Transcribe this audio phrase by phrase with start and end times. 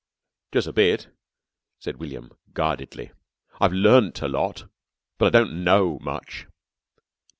[0.51, 1.09] "Jus' a bit,"
[1.77, 3.11] said William, guardedly.
[3.59, 4.63] "I've learnt a lot,
[5.19, 6.47] but I don't know much."